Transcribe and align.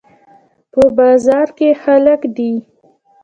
په 0.71 0.81
بازار 0.97 1.47
کې 1.57 1.69
خلک 1.83 2.21
دي 2.35 2.53